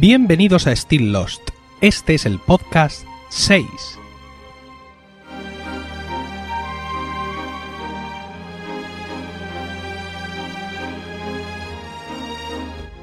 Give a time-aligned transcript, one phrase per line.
[0.00, 1.50] Bienvenidos a Still Lost.
[1.82, 3.66] Este es el podcast 6.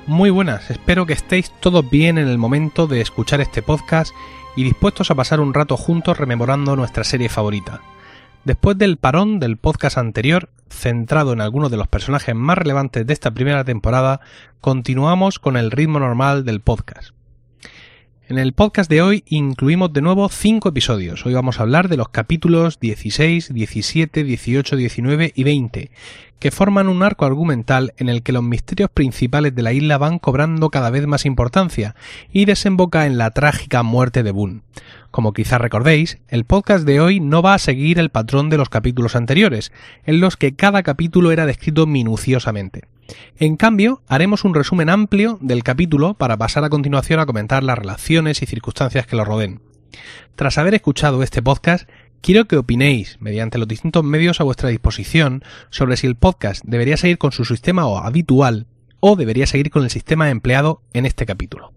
[0.07, 4.16] Muy buenas, espero que estéis todos bien en el momento de escuchar este podcast
[4.55, 7.82] y dispuestos a pasar un rato juntos rememorando nuestra serie favorita.
[8.43, 13.13] Después del parón del podcast anterior, centrado en algunos de los personajes más relevantes de
[13.13, 14.21] esta primera temporada,
[14.61, 17.11] continuamos con el ritmo normal del podcast.
[18.29, 21.25] En el podcast de hoy incluimos de nuevo cinco episodios.
[21.25, 25.92] Hoy vamos a hablar de los capítulos 16, 17, 18, 19 y 20,
[26.37, 30.20] que forman un arco argumental en el que los misterios principales de la isla van
[30.20, 31.95] cobrando cada vez más importancia
[32.30, 34.61] y desemboca en la trágica muerte de Boone.
[35.11, 38.70] Como quizás recordéis, el podcast de hoy no va a seguir el patrón de los
[38.70, 39.72] capítulos anteriores,
[40.06, 42.84] en los que cada capítulo era descrito minuciosamente.
[43.38, 47.78] En cambio, haremos un resumen amplio del capítulo para pasar a continuación a comentar las
[47.78, 49.62] relaciones y circunstancias que lo rodeen.
[50.36, 51.90] Tras haber escuchado este podcast,
[52.22, 56.98] quiero que opinéis, mediante los distintos medios a vuestra disposición, sobre si el podcast debería
[56.98, 58.68] seguir con su sistema habitual
[59.00, 61.72] o debería seguir con el sistema empleado en este capítulo.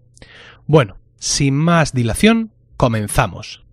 [0.67, 3.63] Bueno, sin más dilación, Comenzamos.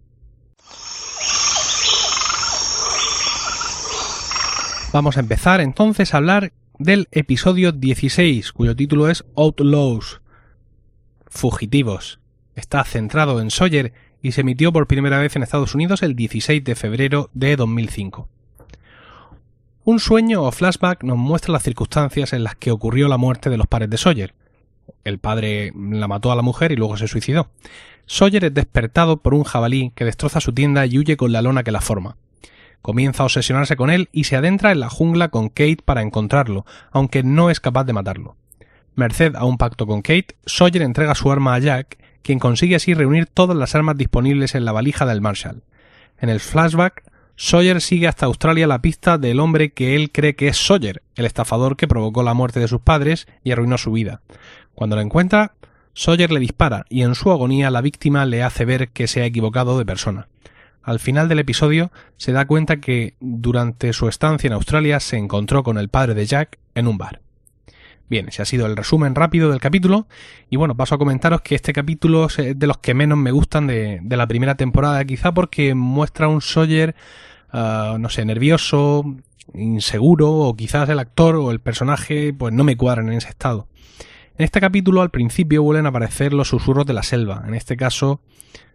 [4.93, 10.21] Vamos a empezar entonces a hablar del episodio 16, cuyo título es Outlaws,
[11.27, 12.21] Fugitivos.
[12.55, 16.63] Está centrado en Sawyer y se emitió por primera vez en Estados Unidos el 16
[16.63, 18.29] de febrero de 2005.
[19.85, 23.57] Un sueño o flashback nos muestra las circunstancias en las que ocurrió la muerte de
[23.57, 24.35] los padres de Sawyer.
[25.03, 27.49] El padre la mató a la mujer y luego se suicidó.
[28.11, 31.63] Sawyer es despertado por un jabalí que destroza su tienda y huye con la lona
[31.63, 32.17] que la forma.
[32.81, 36.65] Comienza a obsesionarse con él y se adentra en la jungla con Kate para encontrarlo,
[36.91, 38.37] aunque no es capaz de matarlo.
[38.95, 42.95] Merced a un pacto con Kate, Sawyer entrega su arma a Jack, quien consigue así
[42.95, 45.63] reunir todas las armas disponibles en la valija del Marshall.
[46.19, 47.03] En el flashback,
[47.37, 51.27] Sawyer sigue hasta Australia la pista del hombre que él cree que es Sawyer, el
[51.27, 54.23] estafador que provocó la muerte de sus padres y arruinó su vida.
[54.75, 55.53] Cuando lo encuentra,
[55.99, 59.27] Sawyer le dispara y en su agonía la víctima le hace ver que se ha
[59.27, 60.29] equivocado de persona.
[60.81, 65.65] Al final del episodio se da cuenta que durante su estancia en Australia se encontró
[65.65, 67.21] con el padre de Jack en un bar.
[68.09, 70.07] Bien, ese ha sido el resumen rápido del capítulo
[70.49, 73.67] y bueno, paso a comentaros que este capítulo es de los que menos me gustan
[73.67, 76.95] de, la primera temporada, quizá porque muestra un Sawyer,
[77.51, 79.17] ah, no sé, nervioso,
[79.53, 83.67] inseguro o quizás el actor o el personaje pues no me cuadran en ese estado.
[84.39, 87.43] En este capítulo al principio vuelven a aparecer los susurros de la selva.
[87.45, 88.21] En este caso,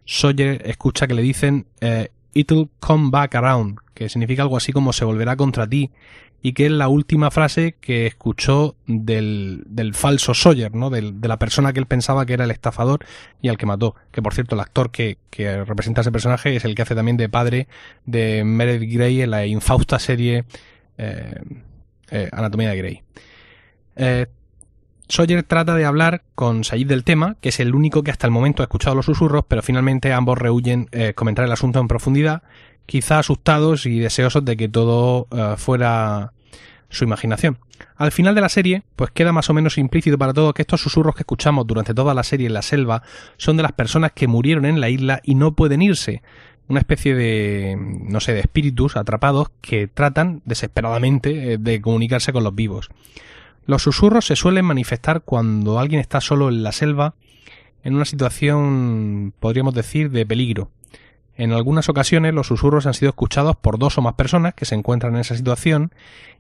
[0.04, 4.92] Sawyer escucha que le dicen eh, It'll come back around, que significa algo así como
[4.92, 5.92] se volverá contra ti,
[6.42, 10.90] y que es la última frase que escuchó del, del falso Sawyer, ¿no?
[10.90, 13.06] de la persona que él pensaba que era el estafador
[13.42, 13.96] y al que mató.
[14.12, 17.16] Que por cierto, el actor que, que representa ese personaje es el que hace también
[17.16, 17.70] de padre
[18.06, 20.44] de Meredith Grey en la infausta serie
[20.98, 21.42] eh,
[22.12, 23.04] eh, Anatomía de Grey.
[25.14, 28.32] Sawyer trata de hablar con Sayid del tema, que es el único que hasta el
[28.32, 32.42] momento ha escuchado los susurros, pero finalmente ambos rehuyen eh, comentar el asunto en profundidad,
[32.88, 36.34] quizá asustados y deseosos de que todo eh, fuera
[36.90, 37.60] su imaginación.
[37.96, 40.82] Al final de la serie, pues queda más o menos implícito para todos que estos
[40.82, 43.04] susurros que escuchamos durante toda la serie en la selva
[43.38, 46.24] son de las personas que murieron en la isla y no pueden irse.
[46.68, 52.44] Una especie de, no sé, de espíritus atrapados que tratan desesperadamente eh, de comunicarse con
[52.44, 52.90] los vivos.
[53.66, 57.16] Los susurros se suelen manifestar cuando alguien está solo en la selva
[57.84, 60.72] en una situación, podríamos decir, de peligro.
[61.36, 64.76] En algunas ocasiones los susurros han sido escuchados por dos o más personas que se
[64.76, 65.92] encuentran en esa situación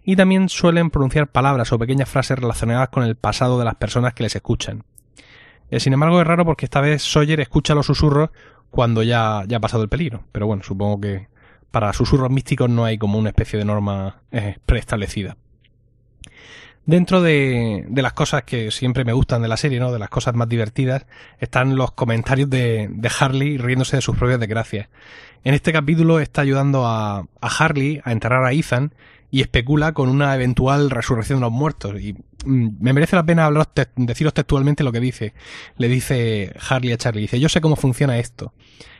[0.04, 4.14] y también suelen pronunciar palabras o pequeñas frases relacionadas con el pasado de las personas
[4.14, 4.84] que les escuchan.
[5.72, 8.30] Eh, sin embargo, es raro porque esta vez Sawyer escucha los susurros
[8.70, 10.26] cuando ya, ya ha pasado el peligro.
[10.32, 11.28] Pero bueno, supongo que
[11.72, 15.38] para susurros místicos no hay como una especie de norma eh, preestablecida.
[16.86, 19.94] Dentro de, de, las cosas que siempre me gustan de la serie, ¿no?
[19.94, 21.06] De las cosas más divertidas,
[21.40, 24.90] están los comentarios de, de Harley riéndose de sus propias desgracias.
[25.46, 28.94] En este capítulo está ayudando a, a Harley a enterrar a Ethan
[29.34, 32.00] y especula con una eventual resurrección de los muertos.
[32.00, 32.14] Y
[32.46, 35.34] mm, me merece la pena hablaros deciros textualmente lo que dice.
[35.78, 38.54] Le dice Harley a Charlie, dice, yo sé cómo funciona esto.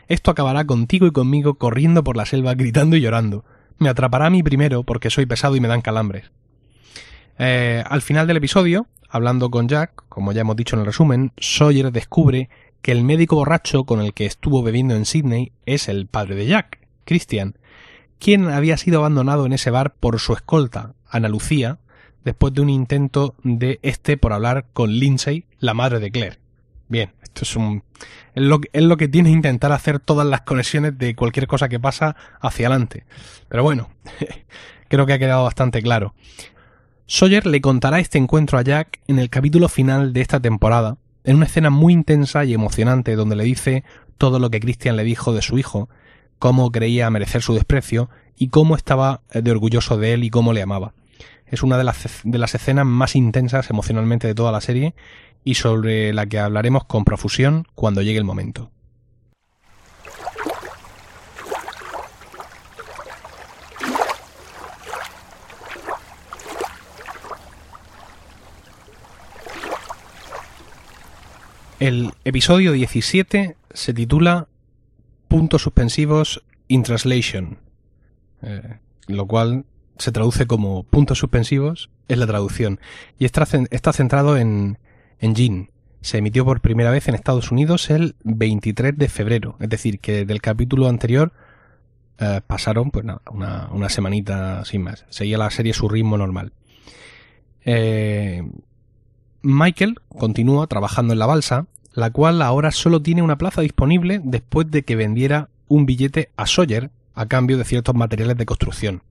[0.08, 3.46] Esto acabará contigo y conmigo corriendo por la selva gritando y llorando.
[3.78, 6.32] Me atrapará a mí primero porque soy pesado y me dan calambres.
[7.40, 11.32] Eh, al final del episodio, hablando con Jack, como ya hemos dicho en el resumen,
[11.38, 12.50] Sawyer descubre
[12.82, 16.48] que el médico borracho con el que estuvo bebiendo en Sydney es el padre de
[16.48, 17.56] Jack, Christian,
[18.20, 21.80] quien había sido abandonado en ese bar por su escolta, Ana Lucía,
[22.24, 26.40] después de un intento de este por hablar con Lindsay, la madre de Claire.
[26.88, 27.84] Bien, Esto es un...
[28.36, 31.80] Es lo, es lo que tiene intentar hacer todas las conexiones de cualquier cosa que
[31.80, 33.06] pasa hacia adelante.
[33.48, 33.90] Pero bueno,
[34.90, 36.14] creo que ha quedado bastante claro.
[37.06, 41.36] Sawyer le contará este encuentro a Jack en el capítulo final de esta temporada, en
[41.36, 43.84] una escena muy intensa y emocionante donde le dice
[44.18, 45.90] todo lo que Christian le dijo de su hijo,
[46.40, 50.62] cómo creía merecer su desprecio y cómo estaba de orgulloso de él y cómo le
[50.62, 50.94] amaba.
[51.46, 54.96] Es una de las, de las escenas más intensas emocionalmente de toda la serie
[55.44, 58.72] y sobre la que hablaremos con profusión cuando llegue el momento.
[71.84, 74.48] El episodio 17 se titula
[75.28, 77.58] Puntos suspensivos in translation,
[78.42, 78.78] eh,
[79.08, 79.66] lo cual
[79.98, 82.80] se traduce como puntos suspensivos es la traducción
[83.20, 83.46] y está,
[83.92, 84.78] centrado en,
[85.20, 85.72] en Jean.
[86.00, 90.24] Se emitió por primera vez en Estados Unidos el 23 de febrero, es decir, que
[90.24, 91.34] del capítulo anterior
[92.18, 95.04] eh, pasaron pues una semanita sin más.
[95.10, 96.54] Seguía la serie su ritmo normal.
[97.66, 98.42] Eh,
[99.44, 104.70] Michael continúa trabajando en la balsa, la cual ahora solo tiene una plaza disponible después
[104.70, 109.04] de que vendiera un billete a Sawyer a cambio de ciertos materiales de construcción.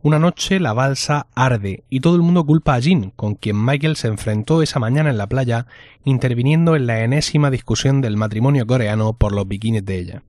[0.00, 3.96] Una noche la balsa arde y todo el mundo culpa a Jean, con quien Michael
[3.96, 5.66] se enfrentó esa mañana en la playa,
[6.04, 10.22] interviniendo en la enésima discusión del matrimonio coreano por los bikinis de ella.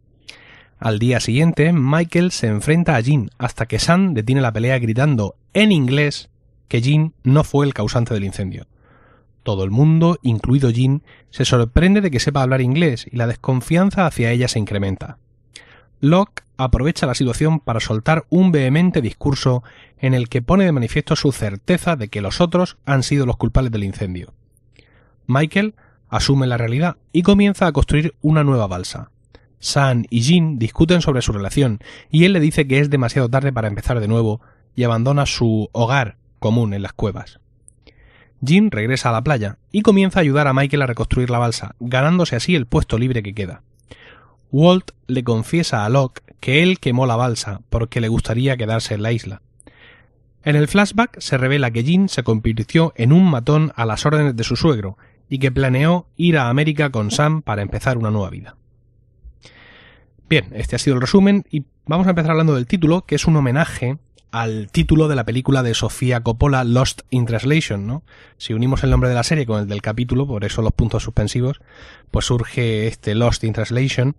[0.79, 5.35] Al día siguiente, Michael se enfrenta a Jean hasta que Sam detiene la pelea gritando
[5.53, 6.29] en inglés
[6.67, 8.65] que Jean no fue el causante del incendio.
[9.43, 14.05] Todo el mundo, incluido Jean, se sorprende de que sepa hablar inglés y la desconfianza
[14.05, 15.17] hacia ella se incrementa.
[16.01, 19.63] Locke aprovecha la situación para soltar un vehemente discurso
[19.97, 23.37] en el que pone de manifiesto su certeza de que los otros han sido los
[23.37, 24.33] culpables del incendio.
[25.27, 25.75] Michael
[26.09, 29.11] asume la realidad y comienza a construir una nueva balsa.
[29.59, 33.51] Sam y Jean discuten sobre su relación y él le dice que es demasiado tarde
[33.53, 34.41] para empezar de nuevo
[34.75, 37.39] y abandona su hogar común en las cuevas.
[38.45, 41.75] Jim regresa a la playa y comienza a ayudar a Michael a reconstruir la balsa,
[41.79, 43.63] ganándose así el puesto libre que queda.
[44.51, 49.03] Walt le confiesa a Locke que él quemó la balsa porque le gustaría quedarse en
[49.03, 49.41] la isla.
[50.43, 54.35] En el flashback se revela que Jim se convirtió en un matón a las órdenes
[54.35, 54.97] de su suegro
[55.27, 58.55] y que planeó ir a América con Sam para empezar una nueva vida.
[60.29, 63.25] Bien, este ha sido el resumen y vamos a empezar hablando del título, que es
[63.25, 63.97] un homenaje
[64.31, 68.03] al título de la película de Sofía Coppola Lost in Translation, ¿no?
[68.37, 71.03] Si unimos el nombre de la serie con el del capítulo, por eso los puntos
[71.03, 71.61] suspensivos,
[72.11, 74.15] pues surge este Lost in Translation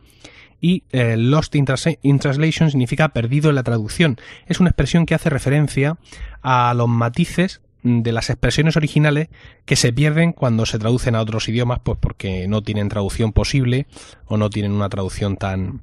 [0.60, 4.18] y eh, Lost in, Translation significa perdido en la traducción.
[4.46, 5.96] Es una expresión que hace referencia
[6.42, 9.28] a los matices de las expresiones originales
[9.64, 13.86] que se pierden cuando se traducen a otros idiomas, pues porque no tienen traducción posible
[14.26, 15.80] o no tienen una traducción tan,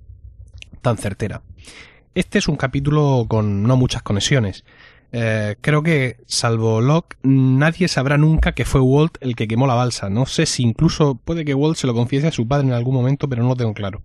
[0.81, 1.41] tan certera.
[2.17, 4.65] Este es un capítulo con no muchas conexiones.
[5.11, 9.75] Eh, creo que, salvo Locke, nadie sabrá nunca que fue Walt el que quemó la
[9.75, 10.09] balsa.
[10.09, 12.95] No sé si incluso puede que Walt se lo confiese a su padre en algún
[12.95, 14.01] momento, pero no lo tengo claro.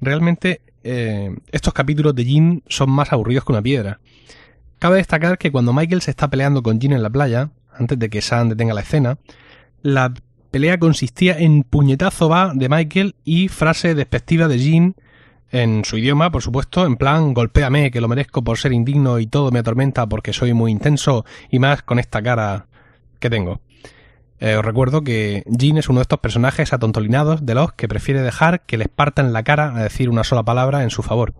[0.00, 4.00] Realmente, eh, estos capítulos de Jean son más aburridos que una piedra.
[4.78, 8.08] Cabe destacar que cuando Michael se está peleando con Jean en la playa, antes de
[8.08, 9.18] que Sam detenga la escena,
[9.82, 10.14] la
[10.50, 14.94] pelea consistía en puñetazo va de Michael y frase despectiva de Jean
[15.54, 19.28] en su idioma, por supuesto, en plan golpéame, que lo merezco por ser indigno y
[19.28, 22.66] todo me atormenta porque soy muy intenso y más con esta cara
[23.20, 23.60] que tengo.
[24.40, 28.20] Eh, os recuerdo que Jean es uno de estos personajes atontolinados de los que prefiere
[28.20, 31.34] dejar que les partan la cara a decir una sola palabra en su favor.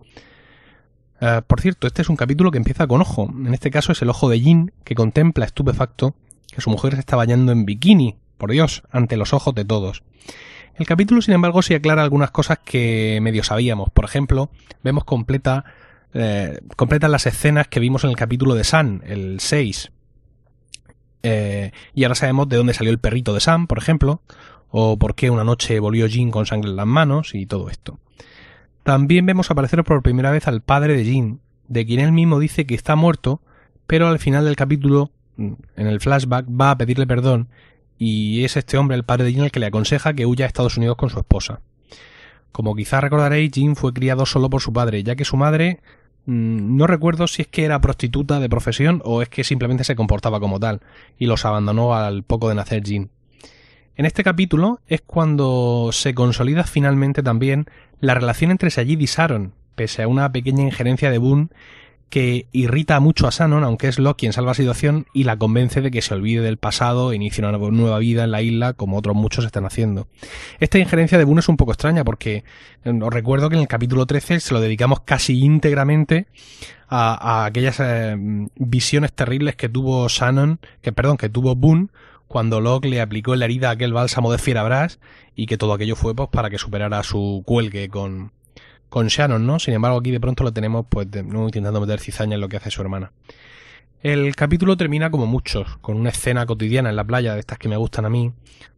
[1.21, 3.29] Eh, por cierto, este es un capítulo que empieza con ojo.
[3.29, 6.15] En este caso es el ojo de Jean que contempla estupefacto
[6.55, 10.05] que su mujer se está bañando en bikini, por Dios, ante los ojos de todos.
[10.77, 13.91] El capítulo, sin embargo, sí aclara algunas cosas que medio sabíamos.
[13.91, 14.51] Por ejemplo,
[14.83, 15.65] vemos completa,
[16.13, 19.93] eh, completas las escenas que vimos en el capítulo de Sam, el 6.
[21.23, 24.21] Eh, y ahora sabemos de dónde salió el perrito de Sam, por ejemplo,
[24.71, 28.01] o por qué una noche volvió Jean con sangre en las manos y todo esto.
[28.83, 32.67] También vemos aparecer por primera vez al padre de Jean, de quien él mismo dice
[32.67, 33.41] que está muerto,
[33.87, 37.49] pero al final del capítulo, en el flashback, va a pedirle perdón
[37.99, 40.49] y es este hombre, el padre de Jean, el que le aconseja que huya a
[40.49, 41.61] Estados Unidos con su esposa.
[42.53, 45.81] Como quizá recordaréis, Jean fue criado solo por su padre, ya que su madre
[46.27, 49.97] mm, no recuerdo si es que era prostituta de profesión o es que simplemente se
[49.97, 50.81] comportaba como tal,
[51.19, 53.11] y los abandonó al poco de nacer Jean.
[53.97, 57.67] En este capítulo es cuando se consolida finalmente también
[58.01, 61.49] la relación entre Sayid y Sharon, pese a una pequeña injerencia de Boone
[62.09, 65.81] que irrita mucho a Shannon, aunque es Locke quien salva la situación y la convence
[65.81, 68.97] de que se olvide del pasado e inicie una nueva vida en la isla, como
[68.97, 70.07] otros muchos están haciendo.
[70.61, 72.45] Esta injerencia de Boone es un poco extraña porque
[72.85, 76.27] eh, os recuerdo que en el capítulo 13 se lo dedicamos casi íntegramente
[76.89, 78.17] a, aquellas eh,
[78.57, 81.89] visiones terribles que tuvo Shannon, que perdón, que tuvo Boone
[82.29, 85.01] cuando Locke le aplicó en la herida aquel bálsamo de Fierabras
[85.35, 88.33] y que todo aquello fue pues para que superara su cuelgue con,
[88.95, 89.59] con Shannon, ¿no?
[89.59, 92.59] Sin embargo, aquí de pronto lo tenemos, pues, no intentando meter cizaña en lo que
[92.59, 93.11] hace su hermana.
[94.05, 97.69] El capítulo termina como muchos, con una escena cotidiana en la playa, de estas que
[97.69, 98.33] me gustan a mí,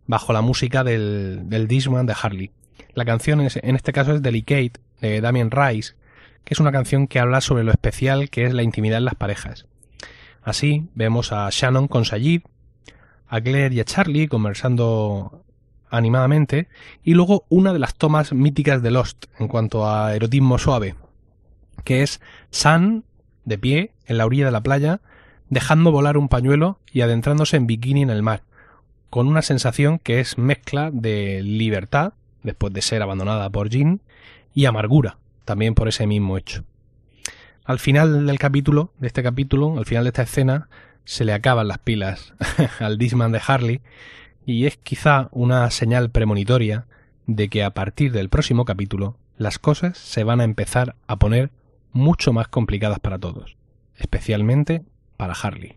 [0.06, 2.50] bajo la música del, del Disman de Harley.
[2.94, 5.96] La canción en este caso es Delicate, de Damien Rice,
[6.44, 9.16] que es una canción que habla sobre lo especial que es la intimidad en las
[9.16, 9.66] parejas.
[10.42, 12.40] Así, vemos a Shannon con Sayid,
[13.28, 15.44] a Claire y a Charlie conversando
[15.90, 16.68] animadamente,
[17.02, 20.94] y luego una de las tomas míticas de Lost en cuanto a erotismo suave,
[21.84, 23.04] que es San
[23.44, 25.00] de pie en la orilla de la playa,
[25.48, 28.42] dejando volar un pañuelo y adentrándose en bikini en el mar,
[29.10, 34.00] con una sensación que es mezcla de libertad, después de ser abandonada por Jean,
[34.54, 36.64] y amargura, también por ese mismo hecho.
[37.64, 40.68] Al final del capítulo, de este capítulo, al final de esta escena,
[41.04, 42.34] se le acaban las pilas
[42.80, 43.80] al Disman de Harley
[44.46, 46.86] y es quizá una señal premonitoria
[47.26, 51.50] de que a partir del próximo capítulo las cosas se van a empezar a poner
[51.92, 53.56] mucho más complicadas para todos,
[53.96, 54.84] especialmente
[55.16, 55.76] para Harley.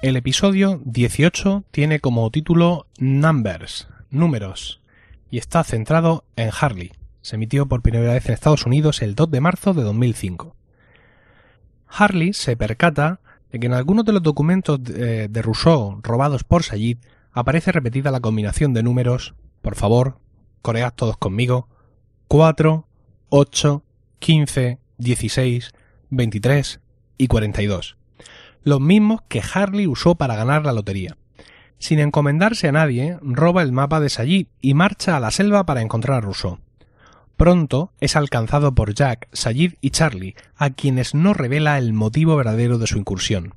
[0.00, 4.80] El episodio 18 tiene como título Numbers, números,
[5.28, 6.92] y está centrado en Harley.
[7.20, 10.54] Se emitió por primera vez en Estados Unidos el 2 de marzo de 2005.
[11.88, 16.98] Harley se percata de que en algunos de los documentos de, Rousseau robados por Sayid
[17.32, 20.18] aparece repetida la combinación de números, por favor,
[20.62, 21.68] coread todos conmigo,
[22.28, 22.86] 4,
[23.30, 23.84] 8,
[24.18, 25.72] 15, 16,
[26.10, 26.80] 23
[27.16, 27.96] y 42.
[28.62, 31.16] Los mismos que Harley usó para ganar la lotería.
[31.78, 35.80] Sin encomendarse a nadie, roba el mapa de Sayid y marcha a la selva para
[35.80, 36.58] encontrar a Rousseau.
[37.38, 42.78] Pronto es alcanzado por Jack, Sayid y Charlie, a quienes no revela el motivo verdadero
[42.78, 43.54] de su incursión.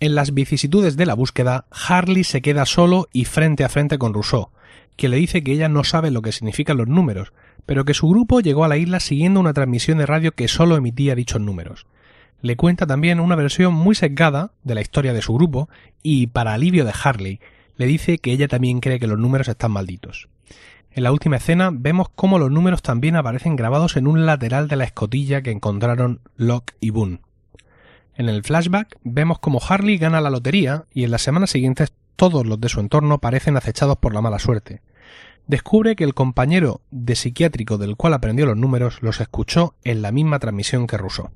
[0.00, 4.12] En las vicisitudes de la búsqueda, Harley se queda solo y frente a frente con
[4.12, 4.48] Rousseau,
[4.96, 7.32] que le dice que ella no sabe lo que significan los números,
[7.64, 10.74] pero que su grupo llegó a la isla siguiendo una transmisión de radio que solo
[10.74, 11.86] emitía dichos números.
[12.42, 15.68] Le cuenta también una versión muy secada de la historia de su grupo
[16.02, 17.38] y, para alivio de Harley,
[17.76, 20.28] le dice que ella también cree que los números están malditos.
[20.96, 24.76] En la última escena vemos cómo los números también aparecen grabados en un lateral de
[24.76, 27.20] la escotilla que encontraron Locke y Boone.
[28.14, 32.46] En el flashback vemos cómo Harley gana la lotería y en las semanas siguientes todos
[32.46, 34.82] los de su entorno parecen acechados por la mala suerte.
[35.48, 40.12] Descubre que el compañero de psiquiátrico del cual aprendió los números los escuchó en la
[40.12, 41.30] misma transmisión que Rousseau.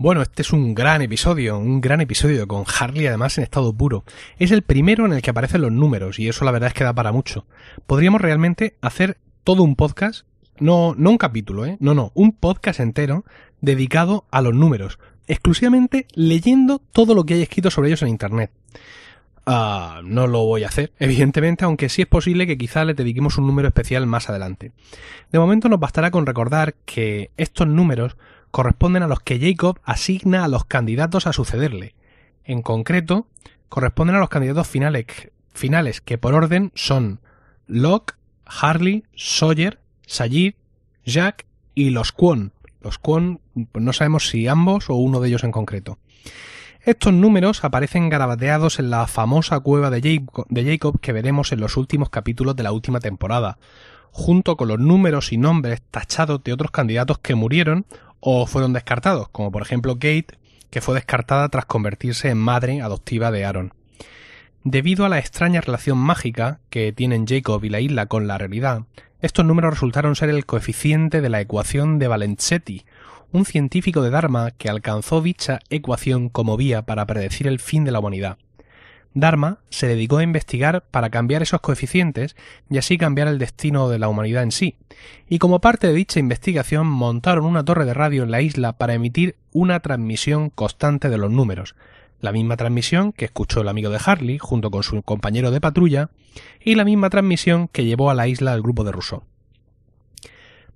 [0.00, 4.04] Bueno, este es un gran episodio, un gran episodio con Harley además en estado puro.
[4.38, 6.84] Es el primero en el que aparecen los números y eso la verdad es que
[6.84, 7.46] da para mucho.
[7.84, 10.24] Podríamos realmente hacer todo un podcast,
[10.60, 11.78] no, no un capítulo, ¿eh?
[11.80, 13.24] No, no, un podcast entero
[13.60, 18.52] dedicado a los números, exclusivamente leyendo todo lo que hay escrito sobre ellos en Internet.
[19.46, 23.36] Ah, no lo voy a hacer, evidentemente, aunque sí es posible que quizá le dediquemos
[23.36, 24.70] un número especial más adelante.
[25.32, 28.16] De momento nos bastará con recordar que estos números
[28.50, 31.94] corresponden a los que Jacob asigna a los candidatos a sucederle.
[32.44, 33.26] En concreto,
[33.68, 35.06] corresponden a los candidatos finales,
[35.52, 37.20] finales que por orden son
[37.66, 38.14] Locke,
[38.46, 40.54] Harley, Sawyer, Sayid,
[41.04, 42.52] Jack y los Kwon.
[42.80, 43.40] Los Kwon
[43.72, 45.98] pues no sabemos si ambos o uno de ellos en concreto.
[46.82, 50.22] Estos números aparecen garabateados en la famosa cueva de
[50.54, 53.58] Jacob que veremos en los últimos capítulos de la última temporada,
[54.10, 57.84] junto con los números y nombres tachados de otros candidatos que murieron
[58.20, 60.38] o fueron descartados, como por ejemplo Kate,
[60.70, 63.74] que fue descartada tras convertirse en madre adoptiva de Aaron.
[64.64, 68.82] Debido a la extraña relación mágica que tienen Jacob y la isla con la realidad,
[69.20, 72.84] estos números resultaron ser el coeficiente de la ecuación de Valenzetti,
[73.32, 77.92] un científico de Dharma que alcanzó dicha ecuación como vía para predecir el fin de
[77.92, 78.38] la humanidad.
[79.20, 82.36] Dharma se dedicó a investigar para cambiar esos coeficientes
[82.70, 84.76] y así cambiar el destino de la humanidad en sí,
[85.28, 88.94] y como parte de dicha investigación montaron una torre de radio en la isla para
[88.94, 91.74] emitir una transmisión constante de los números,
[92.20, 96.10] la misma transmisión que escuchó el amigo de Harley junto con su compañero de patrulla,
[96.60, 99.22] y la misma transmisión que llevó a la isla al grupo de Rousseau.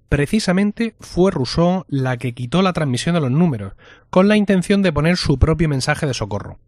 [0.08, 3.74] Precisamente fue Rousseau la que quitó la transmisión de los números,
[4.10, 6.58] con la intención de poner su propio mensaje de socorro.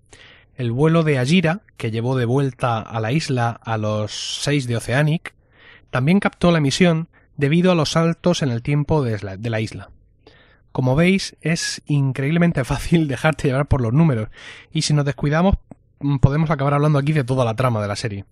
[0.56, 4.76] El vuelo de Ajira, que llevó de vuelta a la isla a los seis de
[4.76, 5.34] Oceanic,
[5.90, 9.18] también captó la emisión debido a los saltos en el tiempo de
[9.50, 9.90] la, isla.
[10.72, 14.28] Como veis, es increíblemente fácil dejarte llevar por los números,
[14.72, 15.56] y si nos descuidamos
[16.00, 18.24] mm, podemos acabar hablando aquí de toda la trama de la serie.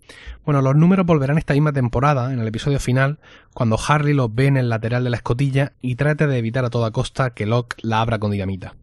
[0.45, 3.19] Bueno, los números volverán esta misma temporada, en el episodio final,
[3.55, 6.71] cuando Harley los ve en el lateral de la escotilla y trate de evitar a
[6.71, 8.75] toda costa que Locke la abra con dinamita.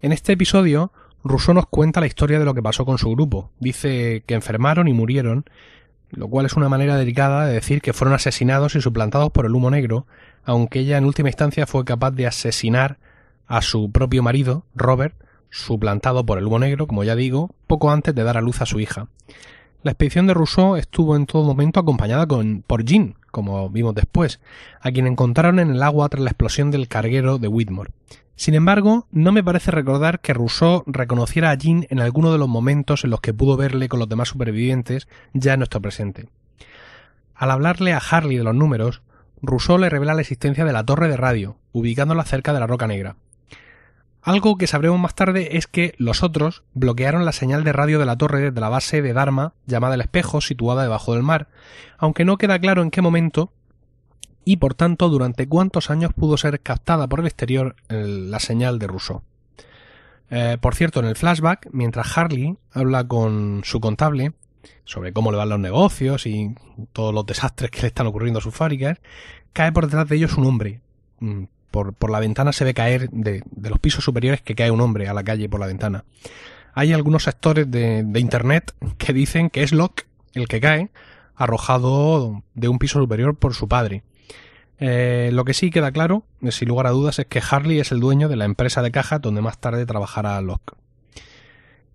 [0.00, 0.92] En este episodio,
[1.24, 3.50] Rousseau nos cuenta la historia de lo que pasó con su grupo.
[3.58, 5.44] Dice que enfermaron y murieron,
[6.10, 9.54] lo cual es una manera delicada de decir que fueron asesinados y suplantados por el
[9.54, 10.06] humo negro,
[10.44, 12.98] aunque ella en última instancia fue capaz de asesinar
[13.46, 15.14] a su propio marido, Robert,
[15.50, 18.66] suplantado por el humo negro, como ya digo, poco antes de dar a luz a
[18.66, 19.08] su hija.
[19.82, 24.40] La expedición de Rousseau estuvo en todo momento acompañada con, por Jean, como vimos después,
[24.80, 27.92] a quien encontraron en el agua tras la explosión del carguero de Whitmore.
[28.38, 32.48] Sin embargo, no me parece recordar que Rousseau reconociera a Jean en alguno de los
[32.48, 36.28] momentos en los que pudo verle con los demás supervivientes ya en nuestro presente.
[37.34, 39.02] Al hablarle a Harley de los números,
[39.42, 42.86] Rousseau le revela la existencia de la torre de radio, ubicándola cerca de la Roca
[42.86, 43.16] Negra.
[44.22, 48.06] Algo que sabremos más tarde es que los otros bloquearon la señal de radio de
[48.06, 51.48] la torre desde la base de Dharma llamada el espejo situada debajo del mar,
[51.98, 53.52] aunque no queda claro en qué momento
[54.48, 58.86] y por tanto durante cuántos años pudo ser captada por el exterior la señal de
[58.86, 59.20] Rousseau.
[60.30, 64.32] Eh, por cierto, en el flashback, mientras Harley habla con su contable
[64.86, 66.54] sobre cómo le van los negocios y
[66.94, 68.98] todos los desastres que le están ocurriendo a sus fábricas,
[69.52, 70.80] cae por detrás de ellos un hombre.
[71.20, 75.08] Mm, por, la ventana se ve caer de, los pisos superiores que cae un hombre
[75.08, 76.04] a la calle por la ventana.
[76.72, 80.88] Hay algunos sectores de, de internet que dicen que es Locke el que cae,
[81.36, 84.04] arrojado de un piso superior por su padre.
[84.80, 88.00] Eh, lo que sí queda claro, sin lugar a dudas, es que Harley es el
[88.00, 90.74] dueño de la empresa de caja donde más tarde trabajará Locke.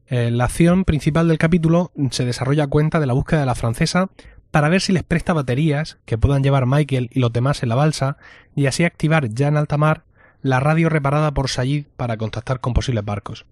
[0.08, 3.56] Eh, la acción principal del capítulo se desarrolla a cuenta de la búsqueda de la
[3.56, 4.10] francesa
[4.52, 7.76] para ver si les presta baterías que puedan llevar Michael y los demás en la
[7.76, 8.18] balsa
[8.56, 10.04] y así activar ya en alta mar
[10.44, 13.46] la radio reparada por Sayid para contactar con posibles barcos.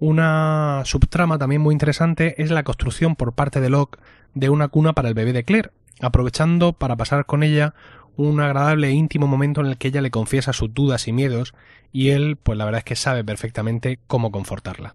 [0.00, 3.98] Una subtrama también muy interesante es la construcción por parte de Locke
[4.34, 7.74] de una cuna para el bebé de Claire, aprovechando para pasar con ella
[8.16, 11.54] un agradable e íntimo momento en el que ella le confiesa sus dudas y miedos
[11.92, 14.94] y él, pues la verdad es que sabe perfectamente cómo confortarla.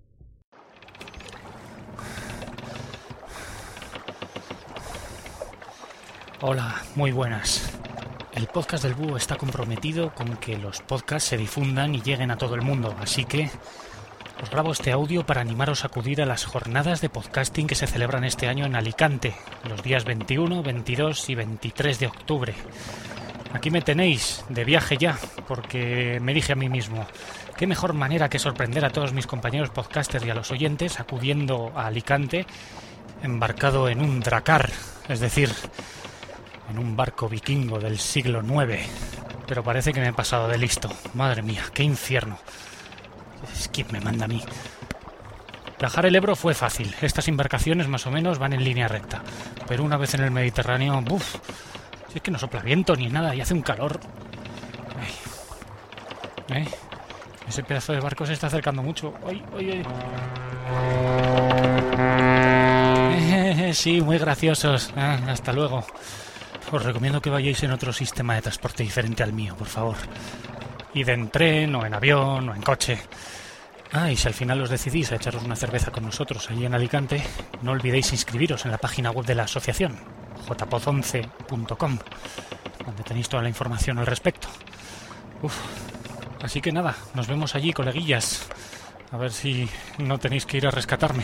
[6.42, 7.72] Hola, muy buenas.
[8.34, 12.38] El podcast del Búho está comprometido con que los podcasts se difundan y lleguen a
[12.38, 13.52] todo el mundo, así que
[14.42, 17.86] os grabo este audio para animaros a acudir a las jornadas de podcasting que se
[17.86, 19.36] celebran este año en Alicante,
[19.70, 22.56] los días 21, 22 y 23 de octubre.
[23.54, 27.06] Aquí me tenéis, de viaje ya, porque me dije a mí mismo,
[27.56, 31.72] qué mejor manera que sorprender a todos mis compañeros podcasters y a los oyentes acudiendo
[31.76, 32.48] a Alicante
[33.22, 34.72] embarcado en un dracar,
[35.08, 35.54] es decir,
[36.72, 38.88] en un barco vikingo del siglo IX.
[39.46, 40.90] Pero parece que me he pasado de listo.
[41.14, 42.40] Madre mía, qué infierno.
[43.54, 44.44] Es que me manda a mí.
[45.80, 46.94] Viajar el Ebro fue fácil.
[47.02, 49.24] Estas embarcaciones más o menos van en línea recta.
[49.68, 51.38] Pero una vez en el Mediterráneo, ¡buf!
[52.10, 54.00] Si es que no sopla viento ni nada y hace un calor.
[57.48, 59.14] Ese pedazo de barco se está acercando mucho.
[59.28, 59.84] ¡Ay, ay,
[63.62, 63.74] ay!
[63.74, 64.92] sí, muy graciosos.
[64.96, 65.86] Ah, hasta luego.
[66.72, 69.96] Os recomiendo que vayáis en otro sistema de transporte diferente al mío, por favor.
[70.94, 73.00] Id en tren o en avión o en coche.
[73.92, 76.74] Ah, y si al final os decidís a echaros una cerveza con nosotros allí en
[76.74, 77.22] Alicante,
[77.62, 80.00] no olvidéis inscribiros en la página web de la asociación
[80.48, 81.98] jpoz11.com,
[82.86, 84.48] donde tenéis toda la información al respecto.
[86.42, 88.48] Así que nada, nos vemos allí, coleguillas.
[89.12, 91.24] A ver si no tenéis que ir a rescatarme.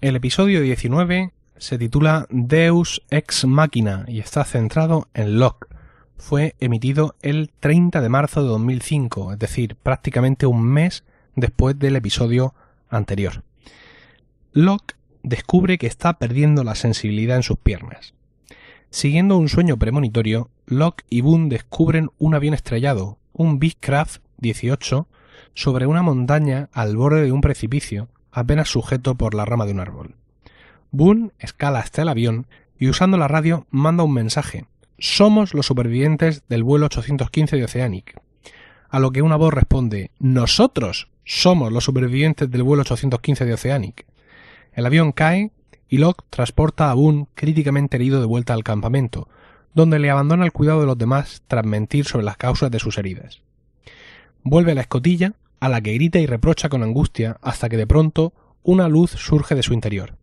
[0.00, 5.68] El episodio 19 se titula Deus Ex Machina y está centrado en Locke.
[6.16, 11.04] Fue emitido el 30 de marzo de 2005, es decir, prácticamente un mes
[11.36, 12.54] después del episodio
[12.88, 13.44] anterior.
[14.52, 18.14] Locke descubre que está perdiendo la sensibilidad en sus piernas.
[18.88, 25.06] Siguiendo un sueño premonitorio, Locke y Boone descubren un avión estrellado, un Craft 18,
[25.52, 29.80] sobre una montaña al borde de un precipicio, apenas sujeto por la rama de un
[29.80, 30.14] árbol.
[30.92, 32.46] Boone escala hasta el avión
[32.78, 34.66] y usando la radio manda un mensaje.
[34.98, 38.20] Somos los supervivientes del vuelo 815 de Oceanic.
[38.88, 44.06] A lo que una voz responde Nosotros somos los supervivientes del vuelo 815 de Oceanic.
[44.72, 45.52] El avión cae
[45.88, 49.28] y Locke transporta a Boone críticamente herido de vuelta al campamento,
[49.74, 52.98] donde le abandona el cuidado de los demás tras mentir sobre las causas de sus
[52.98, 53.42] heridas.
[54.42, 57.86] vuelve a la escotilla, a la que grita y reprocha con angustia hasta que de
[57.86, 60.19] pronto una luz surge de su interior.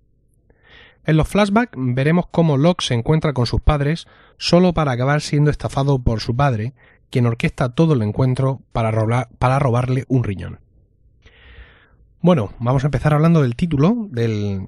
[1.07, 5.49] En los flashbacks veremos cómo Locke se encuentra con sus padres solo para acabar siendo
[5.49, 6.73] estafado por su padre,
[7.09, 10.59] quien orquesta todo el encuentro para, robarle un riñón.
[12.19, 14.67] Bueno, vamos a empezar hablando del título del,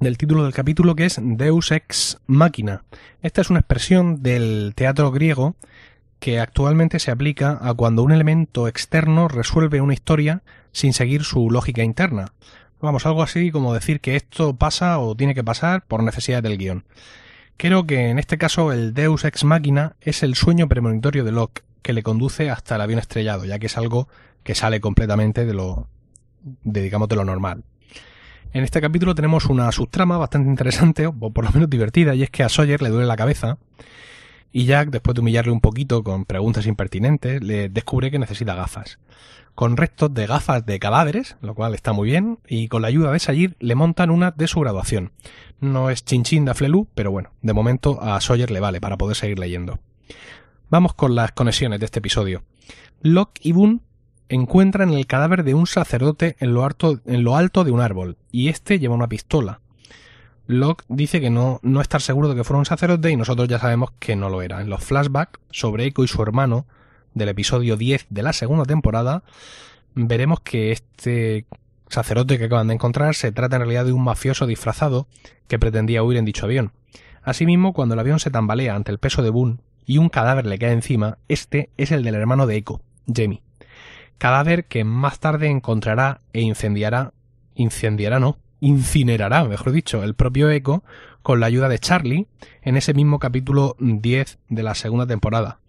[0.00, 2.84] del título del capítulo que es Deus ex machina.
[3.22, 5.56] Esta es una expresión del teatro griego
[6.18, 11.50] que actualmente se aplica a cuando un elemento externo resuelve una historia sin seguir su
[11.50, 12.34] lógica interna.
[12.80, 16.58] Vamos, algo así como decir que esto pasa o tiene que pasar por necesidad del
[16.58, 16.84] guion.
[17.56, 21.64] Creo que en este caso el Deus ex machina es el sueño premonitorio de Locke
[21.82, 24.08] que le conduce hasta el avión estrellado, ya que es algo
[24.44, 25.88] que sale completamente de lo,
[26.62, 27.64] de, digamos, de lo normal.
[28.52, 32.30] En este capítulo tenemos una subtrama bastante interesante, o por lo menos divertida, y es
[32.30, 33.58] que a Sawyer le duele la cabeza
[34.52, 38.98] y Jack, después de humillarle un poquito con preguntas impertinentes, le descubre que necesita gafas.
[39.54, 43.10] Con restos de gafas de cadáveres, lo cual está muy bien, y con la ayuda
[43.10, 45.12] de Sayid le montan una de su graduación.
[45.60, 49.16] No es chinchín de Flelu, pero bueno, de momento a Sawyer le vale para poder
[49.16, 49.80] seguir leyendo.
[50.70, 52.44] Vamos con las conexiones de este episodio.
[53.02, 53.80] Locke y Boone
[54.28, 56.68] encuentran el cadáver de un sacerdote en lo,
[57.06, 59.60] en lo alto de un árbol, y este lleva una pistola.
[60.48, 63.58] Locke dice que no, no estar seguro de que fuera un sacerdote y nosotros ya
[63.58, 64.62] sabemos que no lo era.
[64.62, 66.66] En los flashbacks sobre Echo y su hermano
[67.12, 69.22] del episodio 10 de la segunda temporada,
[69.94, 71.44] veremos que este
[71.88, 75.06] sacerdote que acaban de encontrar se trata en realidad de un mafioso disfrazado
[75.48, 76.72] que pretendía huir en dicho avión.
[77.22, 80.58] Asimismo, cuando el avión se tambalea ante el peso de Boone y un cadáver le
[80.58, 83.42] cae encima, este es el del hermano de Echo, Jamie.
[84.16, 87.12] Cadáver que más tarde encontrará e incendiará,
[87.54, 90.82] incendiará no, incinerará, mejor dicho, el propio Echo
[91.22, 92.26] con la ayuda de Charlie
[92.62, 95.60] en ese mismo capítulo 10 de la segunda temporada.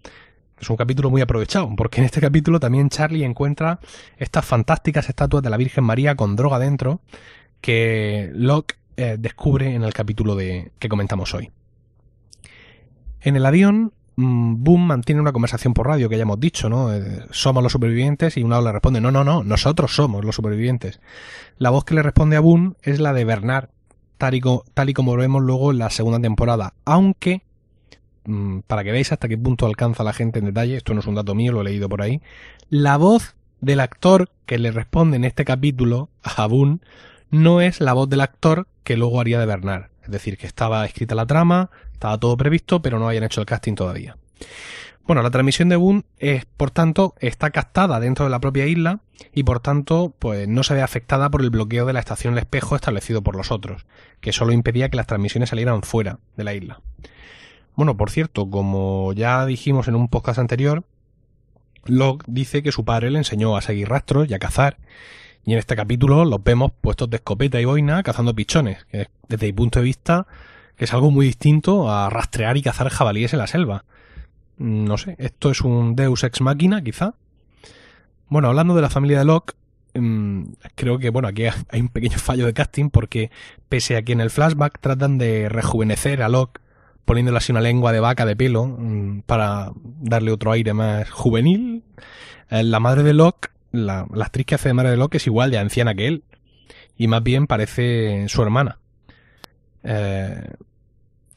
[0.60, 3.80] Es un capítulo muy aprovechado, porque en este capítulo también Charlie encuentra
[4.18, 7.02] estas fantásticas estatuas de la Virgen María con droga dentro
[7.62, 11.52] que Locke eh, descubre en el capítulo de, que comentamos hoy.
[13.22, 16.94] En el avión, Boom mantiene una conversación por radio que ya hemos dicho, ¿no?
[16.94, 21.00] Eh, somos los supervivientes y uno le responde, no, no, no, nosotros somos los supervivientes.
[21.58, 23.70] La voz que le responde a Boom es la de Bernard,
[24.18, 24.42] tal y,
[24.74, 27.44] tal y como vemos luego en la segunda temporada, aunque
[28.26, 31.08] mm, para que veáis hasta qué punto alcanza la gente en detalle, esto no es
[31.08, 32.22] un dato mío, lo he leído por ahí,
[32.70, 36.80] la voz del actor que le responde en este capítulo a Boone
[37.32, 39.86] no es la voz del actor que luego haría de Bernard.
[40.04, 41.70] Es decir, que estaba escrita la trama,
[42.00, 44.16] estaba todo previsto, pero no habían hecho el casting todavía.
[45.06, 49.02] Bueno, la transmisión de Boone es, por tanto, está captada dentro de la propia isla
[49.34, 52.40] y por tanto, pues no se ve afectada por el bloqueo de la estación El
[52.40, 53.86] Espejo establecido por los otros,
[54.22, 56.80] que solo impedía que las transmisiones salieran fuera de la isla.
[57.76, 60.86] Bueno, por cierto, como ya dijimos en un podcast anterior,
[61.84, 64.78] Locke dice que su padre le enseñó a seguir rastros y a cazar,
[65.44, 69.48] y en este capítulo los vemos puestos de escopeta y boina cazando pichones, que desde
[69.48, 70.28] mi punto de vista
[70.80, 73.86] es algo muy distinto a rastrear y cazar jabalíes en la selva.
[74.58, 77.14] No sé, esto es un Deus ex machina, quizá.
[78.28, 79.54] Bueno, hablando de la familia de Locke,
[79.94, 80.44] mm,
[80.76, 83.30] creo que, bueno, aquí hay un pequeño fallo de casting porque,
[83.68, 86.62] pese a que en el flashback tratan de rejuvenecer a Locke
[87.06, 91.84] poniéndole así una lengua de vaca de pelo mm, para darle otro aire más juvenil,
[92.50, 95.26] eh, la madre de Locke, la, la actriz que hace de madre de Locke es
[95.26, 96.24] igual de anciana que él
[97.00, 98.78] y más bien parece su hermana.
[99.84, 100.54] Eh,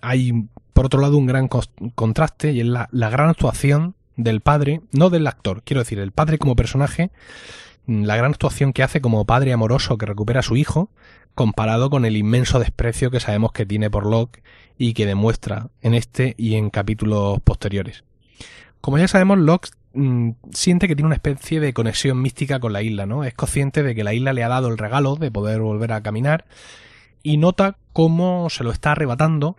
[0.02, 5.08] hay, por otro lado, un gran contraste y es la, gran actuación del padre, no
[5.08, 7.10] del actor, quiero decir, el padre como personaje,
[7.86, 10.90] mm, la gran actuación que hace como padre amoroso que recupera a su hijo,
[11.34, 14.42] comparado con el inmenso desprecio que sabemos que tiene por Locke
[14.76, 18.04] y que demuestra en este y en capítulos posteriores.
[18.82, 22.82] Como ya sabemos, Locke mm, siente que tiene una especie de conexión mística con la
[22.82, 23.24] isla, ¿no?
[23.24, 26.02] Es consciente de que la isla le ha dado el regalo de poder volver a
[26.02, 26.44] caminar
[27.22, 29.56] y nota cómo se lo está arrebatando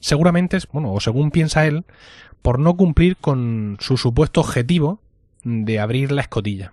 [0.00, 1.84] seguramente, es, bueno, o según piensa él,
[2.42, 5.00] por no cumplir con su supuesto objetivo
[5.44, 6.72] de abrir la escotilla.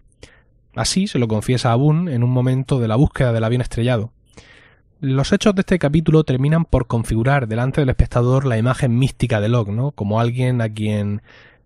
[0.75, 4.11] Así se lo confiesa a Boone en un momento de la búsqueda del avión estrellado.
[4.99, 9.49] Los hechos de este capítulo terminan por configurar delante del espectador la imagen mística de
[9.49, 9.91] Locke, ¿no?
[9.91, 11.21] Como alguien a quien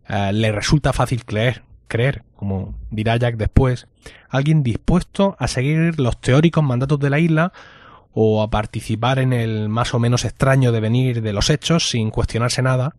[0.08, 3.88] eh, le resulta fácil creer, creer, como dirá Jack después,
[4.30, 7.54] alguien dispuesto a seguir los teóricos mandatos de la isla
[8.14, 12.62] o a participar en el más o menos extraño devenir de los hechos sin cuestionarse
[12.62, 12.96] nada,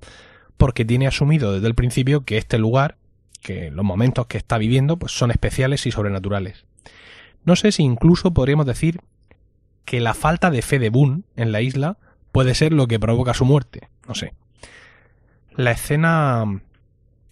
[0.56, 2.96] porque tiene asumido desde el principio que este lugar,
[3.42, 6.64] que los momentos que está viviendo, pues son especiales y sobrenaturales.
[7.44, 9.00] No sé si incluso podríamos decir
[9.84, 11.96] que la falta de fe de Boone en la isla
[12.32, 14.34] puede ser lo que provoca su muerte, no sé.
[15.56, 16.44] La escena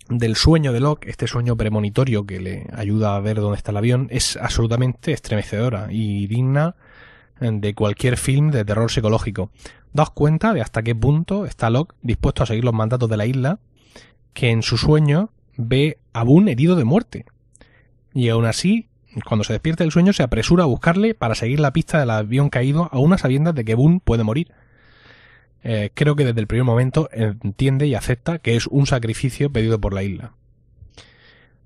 [0.09, 3.77] del sueño de Locke, este sueño premonitorio que le ayuda a ver dónde está el
[3.77, 6.75] avión, es absolutamente estremecedora y digna
[7.41, 9.51] de cualquier film de terror psicológico.
[9.93, 13.27] Daos cuenta de hasta qué punto está Locke dispuesto a seguir los mandatos de la
[13.27, 13.59] isla,
[14.33, 17.25] que en su sueño ve a Boone herido de muerte.
[18.13, 18.89] Y aún así,
[19.25, 22.51] cuando se despierta del sueño, se apresura a buscarle para seguir la pista del avión
[22.51, 24.53] caído a unas sabiendas de que Boone puede morir.
[25.63, 29.81] Eh, creo que desde el primer momento entiende y acepta que es un sacrificio pedido
[29.81, 30.33] por la isla.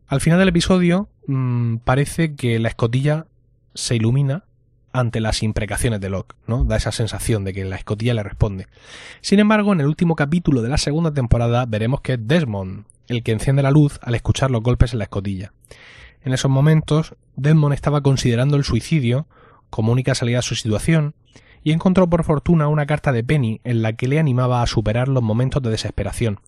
[0.07, 3.27] Al final del episodio mmm, parece que la escotilla
[3.75, 4.45] se ilumina
[4.93, 6.65] ante las imprecaciones de Locke, ¿no?
[6.65, 8.67] Da esa sensación de que la escotilla le responde.
[9.21, 13.23] Sin embargo, en el último capítulo de la segunda temporada veremos que es Desmond el
[13.23, 15.53] que enciende la luz al escuchar los golpes en la escotilla.
[16.25, 19.27] En esos momentos, Desmond estaba considerando el suicidio
[19.71, 21.15] como única salida a su situación
[21.65, 25.09] y encontró por fortuna una carta de Penny en la que le animaba a superar
[25.09, 26.41] los momentos de desesperación.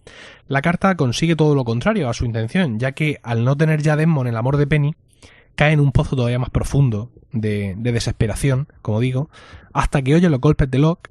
[0.48, 3.96] La carta consigue todo lo contrario a su intención, ya que al no tener ya
[3.96, 4.94] Desmond el amor de Penny,
[5.54, 9.30] cae en un pozo todavía más profundo de, de desesperación, como digo,
[9.72, 11.10] hasta que oye los golpes de Locke,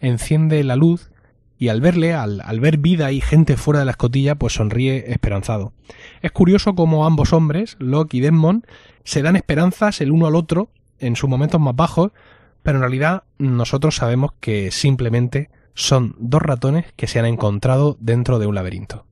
[0.00, 1.10] enciende la luz
[1.58, 5.12] y al verle, al, al, ver vida y gente fuera de la escotilla, pues sonríe
[5.12, 5.74] esperanzado.
[6.22, 8.64] Es curioso cómo ambos hombres, Locke y Desmond,
[9.04, 12.12] se dan esperanzas el uno al otro en sus momentos más bajos,
[12.62, 18.38] pero en realidad nosotros sabemos que simplemente son dos ratones que se han encontrado dentro
[18.38, 19.04] de un laberinto.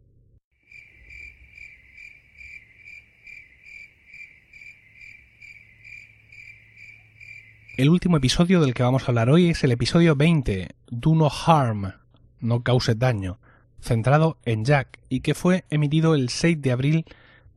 [7.79, 11.31] El último episodio del que vamos a hablar hoy es el episodio 20, Do No
[11.31, 11.93] Harm,
[12.41, 13.39] no cause daño,
[13.81, 17.05] centrado en Jack y que fue emitido el 6 de abril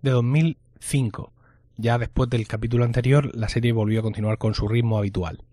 [0.04, 1.34] de 2005.
[1.78, 5.44] Ya después del capítulo anterior, la serie volvió a continuar con su ritmo habitual.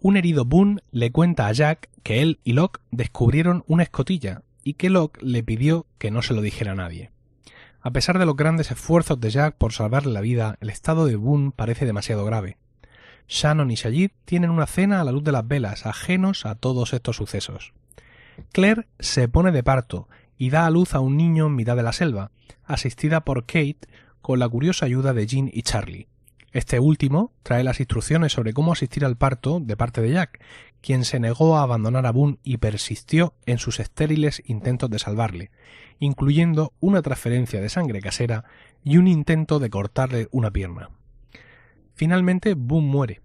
[0.00, 4.74] Un herido Boone le cuenta a Jack que él y Locke descubrieron una escotilla y
[4.74, 7.10] que Locke le pidió que no se lo dijera a nadie.
[7.80, 11.16] A pesar de los grandes esfuerzos de Jack por salvarle la vida, el estado de
[11.16, 12.58] Boone parece demasiado grave.
[13.28, 16.92] Shannon y Sayid tienen una cena a la luz de las velas, ajenos a todos
[16.92, 17.72] estos sucesos.
[18.52, 21.82] Claire se pone de parto y da a luz a un niño en mitad de
[21.82, 22.30] la selva,
[22.64, 23.78] asistida por Kate
[24.22, 26.08] con la curiosa ayuda de Jean y Charlie.
[26.52, 30.40] Este último trae las instrucciones sobre cómo asistir al parto de parte de Jack,
[30.80, 35.50] quien se negó a abandonar a Boone y persistió en sus estériles intentos de salvarle,
[35.98, 38.44] incluyendo una transferencia de sangre casera
[38.82, 40.90] y un intento de cortarle una pierna.
[41.98, 43.22] Finalmente, Boone muere.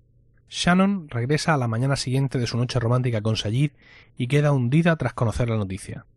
[0.50, 3.70] Shannon regresa a la mañana siguiente de su noche romántica con Sayid
[4.18, 6.08] y queda hundida tras conocer la noticia.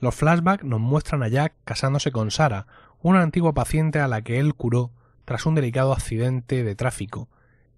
[0.00, 2.66] Los flashbacks nos muestran a Jack casándose con Sara,
[3.02, 4.90] una antigua paciente a la que él curó
[5.24, 7.28] tras un delicado accidente de tráfico,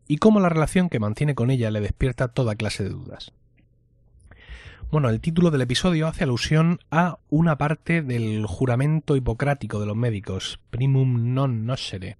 [0.08, 3.34] y cómo la relación que mantiene con ella le despierta toda clase de dudas.
[4.90, 9.96] Bueno, el título del episodio hace alusión a una parte del juramento hipocrático de los
[9.96, 12.16] médicos, primum non nocere.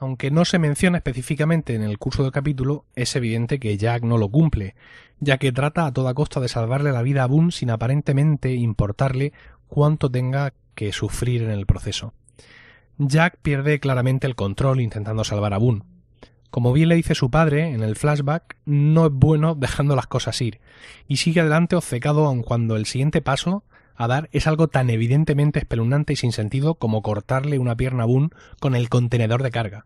[0.00, 4.16] Aunque no se menciona específicamente en el curso del capítulo, es evidente que Jack no
[4.16, 4.74] lo cumple,
[5.18, 9.34] ya que trata a toda costa de salvarle la vida a Boone sin aparentemente importarle
[9.68, 12.14] cuánto tenga que sufrir en el proceso.
[12.96, 15.82] Jack pierde claramente el control intentando salvar a Boone.
[16.48, 20.40] Como bien le dice su padre en el flashback, no es bueno dejando las cosas
[20.40, 20.60] ir,
[21.08, 23.64] y sigue adelante obcecado aun cuando el siguiente paso
[24.00, 28.06] a dar es algo tan evidentemente espeluznante y sin sentido como cortarle una pierna a
[28.06, 29.84] Boone con el contenedor de carga.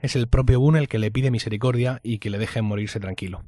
[0.00, 3.44] Es el propio Boone el que le pide misericordia y que le deje morirse tranquilo.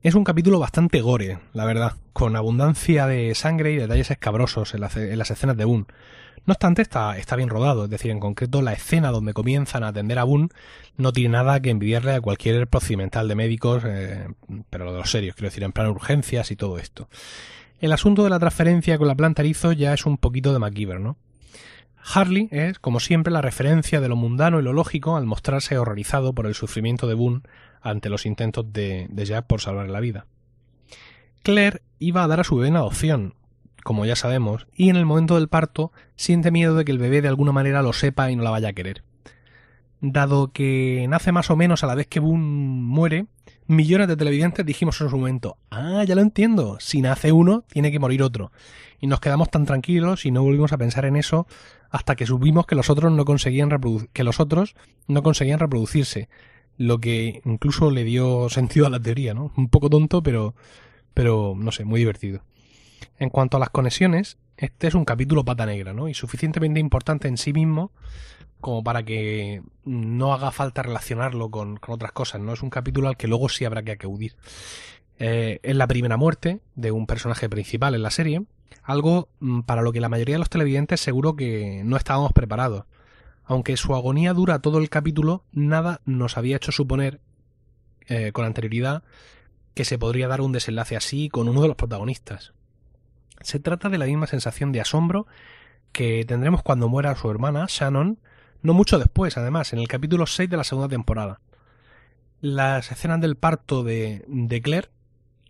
[0.00, 4.80] Es un capítulo bastante gore, la verdad, con abundancia de sangre y detalles escabrosos en,
[4.80, 5.84] las escenas de Boone.
[6.46, 10.18] No obstante, está, bien rodado, es decir, en concreto la escena donde comienzan a atender
[10.18, 10.48] a Boone
[10.96, 14.28] no tiene nada que envidiarle a cualquier procedimental de médicos, eh,
[14.70, 17.08] pero de los serios, quiero decir, en plan urgencias y todo esto.
[17.80, 21.00] El asunto de la transferencia con la planta erizo ya es un poquito de MacGyver,
[21.00, 21.16] ¿no?
[22.04, 26.34] Harley es, como siempre, la referencia de lo mundano y lo lógico al mostrarse horrorizado
[26.34, 27.40] por el sufrimiento de Boone
[27.80, 30.26] ante los intentos de, de Jack por salvar la vida.
[31.42, 33.34] Claire iba a dar a su bebé en adopción,
[33.82, 37.22] como ya sabemos, y en el momento del parto siente miedo de que el bebé
[37.22, 39.02] de alguna manera lo sepa y no la vaya a querer.
[40.00, 43.26] Dado que nace más o menos a la vez que Boone muere,
[43.66, 47.90] millones de televidentes dijimos en su momento, ah, ya lo entiendo, si nace uno, tiene
[47.90, 48.52] que morir otro.
[49.00, 51.46] Y nos quedamos tan tranquilos y no volvimos a pensar en eso
[51.90, 53.70] hasta que supimos que los otros no conseguían
[54.12, 54.74] que los otros
[55.06, 56.28] no conseguían reproducirse,
[56.76, 59.52] lo que incluso le dio sentido a la teoría, ¿no?
[59.56, 60.54] Un poco tonto, pero
[61.12, 62.42] pero no sé, muy divertido.
[63.18, 66.08] En cuanto a las conexiones, este es un capítulo pata negra, ¿no?
[66.08, 67.92] Y suficientemente importante en sí mismo
[68.64, 72.54] como para que no haga falta relacionarlo con, otras cosas, ¿no?
[72.54, 74.36] Es un capítulo al que luego sí habrá que acudir.
[75.18, 78.42] Eh, es la primera muerte de un personaje principal en la serie,
[78.82, 82.86] algo mm, para lo que la mayoría de los televidentes seguro que no estábamos preparados.
[83.44, 87.20] Aunque su agonía dura todo el capítulo, nada nos había hecho suponer
[88.06, 89.02] eh, con anterioridad
[89.74, 92.54] que se podría dar un desenlace así con uno de los protagonistas.
[93.42, 95.26] Se trata de la misma sensación de asombro
[95.92, 98.18] que tendremos cuando muera su hermana, Shannon,
[98.64, 101.38] no mucho después, además, en el capítulo 6 de la segunda temporada.
[102.40, 104.88] Las escenas del parto de, de Claire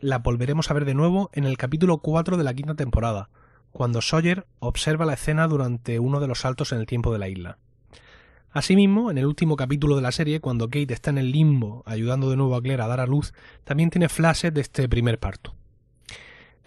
[0.01, 3.31] la volveremos a ver de nuevo en el capítulo 4 de la quinta temporada,
[3.71, 7.29] cuando Sawyer observa la escena durante uno de los saltos en el tiempo de la
[7.29, 7.59] isla.
[8.51, 12.31] Asimismo, en el último capítulo de la serie, cuando Kate está en el limbo ayudando
[12.31, 15.55] de nuevo a Claire a dar a luz, también tiene flashes de este primer parto.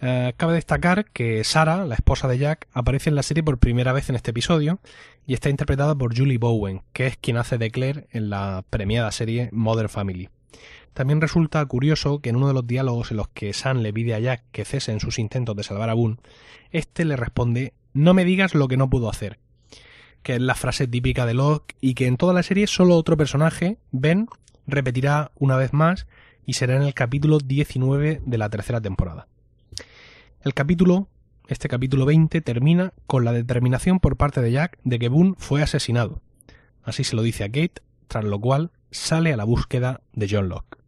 [0.00, 3.92] Eh, cabe destacar que Sara, la esposa de Jack, aparece en la serie por primera
[3.92, 4.78] vez en este episodio
[5.26, 9.10] y está interpretada por Julie Bowen, que es quien hace de Claire en la premiada
[9.10, 10.28] serie Mother Family.
[10.94, 14.14] También resulta curioso que en uno de los diálogos en los que Sam le pide
[14.14, 16.16] a Jack que cese en sus intentos de salvar a Boone,
[16.70, 19.38] este le responde No me digas lo que no puedo hacer,
[20.22, 23.16] que es la frase típica de Locke y que en toda la serie solo otro
[23.16, 24.28] personaje, Ben,
[24.66, 26.06] repetirá una vez más
[26.46, 29.26] y será en el capítulo 19 de la tercera temporada.
[30.40, 31.08] El capítulo,
[31.48, 35.62] este capítulo 20, termina con la determinación por parte de Jack de que Boone fue
[35.62, 36.20] asesinado.
[36.84, 40.48] Así se lo dice a Kate, tras lo cual sale a la búsqueda de John
[40.48, 40.78] Locke.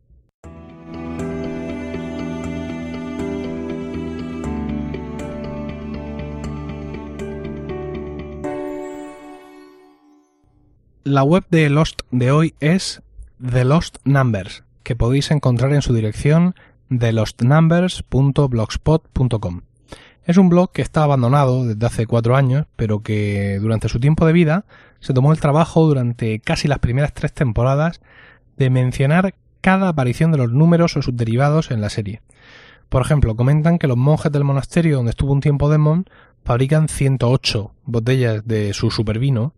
[11.02, 13.02] La web de Lost de hoy es
[13.44, 16.54] The Lost Numbers, que podéis encontrar en su dirección
[16.90, 19.60] thelostnumbers.blogspot.com.
[20.24, 24.26] Es un blog que está abandonado desde hace cuatro años, pero que durante su tiempo
[24.26, 24.64] de vida
[25.00, 28.00] se tomó el trabajo durante casi las primeras tres temporadas
[28.56, 32.22] de mencionar cada aparición de los números o sus derivados en la serie.
[32.88, 36.06] Por ejemplo, comentan que los monjes del monasterio donde estuvo un tiempo Demon
[36.44, 39.54] fabrican 108 botellas de su supervino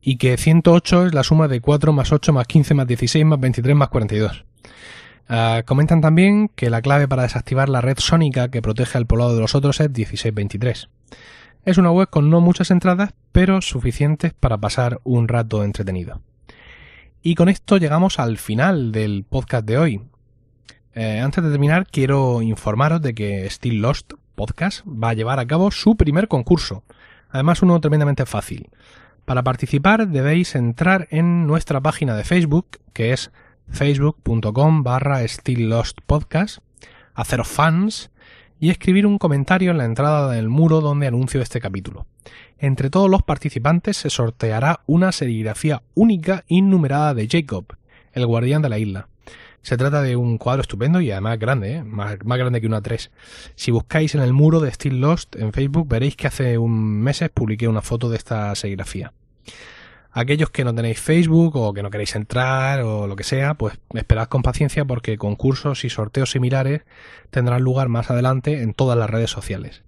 [0.00, 3.40] y que 108 es la suma de 4 más 8 más 15 más 16 más
[3.40, 4.44] 23 más 42.
[5.32, 9.32] Ah, comentan también que la clave para desactivar la red sónica que protege al poblado
[9.32, 10.88] de los otros es 1623.
[11.64, 16.20] Es una web con no muchas entradas, pero suficientes para pasar un rato entretenido.
[17.22, 20.00] Y con esto llegamos al final del podcast de hoy.
[20.94, 25.46] Eh, antes de terminar, quiero informaros de que Still Lost Podcast va a llevar a
[25.46, 26.82] cabo su primer concurso.
[27.28, 28.68] Además, uno tremendamente fácil.
[29.26, 33.30] Para participar debéis entrar en nuestra página de Facebook, que es
[33.70, 35.20] facebook.com barra
[36.06, 36.58] Podcast,
[37.14, 38.10] haceros fans
[38.58, 42.06] y escribir un comentario en la entrada del muro donde anuncio este capítulo.
[42.58, 47.76] Entre todos los participantes se sorteará una serigrafía única innumerada de Jacob,
[48.12, 49.08] el guardián de la isla.
[49.62, 51.84] Se trata de un cuadro estupendo y además grande, ¿eh?
[51.84, 53.10] más, grande que una 3.
[53.54, 57.30] Si buscáis en el muro de Still Lost en Facebook veréis que hace un meses
[57.30, 59.12] publiqué una foto de esta serigrafía.
[60.12, 63.78] Aquellos que no tenéis Facebook o que no queréis entrar o lo que sea, pues
[63.94, 66.82] esperad con paciencia porque concursos y sorteos similares
[67.30, 69.82] tendrán lugar más adelante en todas las redes sociales.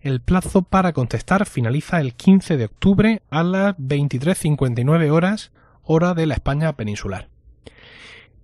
[0.00, 6.26] El plazo para contestar finaliza el 15 de octubre a las 23.59 horas, hora de
[6.26, 7.28] la España peninsular.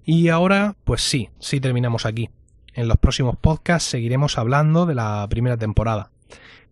[0.04, 2.28] Y ahora, pues sí, sí terminamos aquí.
[2.74, 6.10] En los próximos podcasts seguiremos hablando de la primera temporada.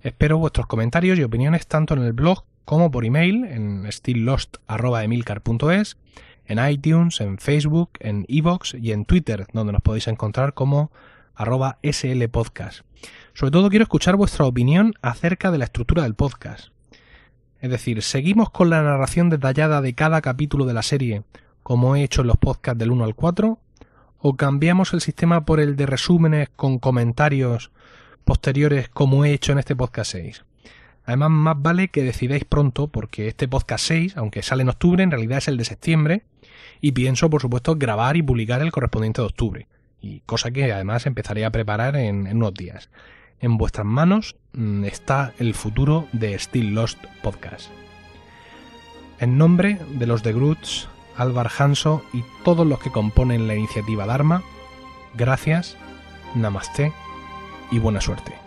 [0.02, 5.96] Espero vuestros comentarios y opiniones tanto en el blog como por email en stilllost.emilcar.es,
[6.46, 10.90] en iTunes, en Facebook, en iVoox y en Twitter, donde nos podéis encontrar como
[11.34, 12.80] arroba slpodcast.
[13.32, 16.68] Sobre todo quiero escuchar vuestra opinión acerca de la estructura del podcast.
[17.60, 21.22] Es decir, ¿seguimos con la narración detallada de cada capítulo de la serie,
[21.62, 23.58] como he hecho en los podcasts del 1 al 4?
[24.18, 27.70] ¿O cambiamos el sistema por el de resúmenes con comentarios
[28.24, 30.44] posteriores como he hecho en este podcast 6?
[31.10, 35.10] Además, más vale que decidáis pronto, porque este podcast 6, aunque sale en octubre, en
[35.10, 36.22] realidad es el de septiembre,
[36.80, 39.66] y pienso, por supuesto, grabar y publicar el correspondiente de octubre,
[40.00, 42.90] y cosa que además empezaré a preparar en, unos días.
[43.40, 47.72] En vuestras manos mm, está el futuro de Still Lost Podcast.
[49.18, 54.06] En nombre de los de Groots, Álvar Hanso y todos los que componen la iniciativa
[54.06, 54.44] Dharma,
[55.14, 55.76] gracias,
[56.36, 56.92] namaste
[57.72, 58.39] y buena suerte.